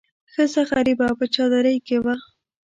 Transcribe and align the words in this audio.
ښځه 0.33 0.61
غریبه 0.69 1.07
په 1.19 1.25
چادرۍ 1.33 1.77
کې 1.87 1.97
وه. 2.03 2.15